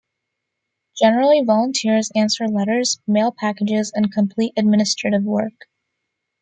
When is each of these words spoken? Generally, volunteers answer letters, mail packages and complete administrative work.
Generally, 0.97 1.43
volunteers 1.45 2.11
answer 2.15 2.47
letters, 2.47 2.99
mail 3.05 3.31
packages 3.31 3.91
and 3.93 4.11
complete 4.11 4.51
administrative 4.57 5.21
work. 5.21 5.67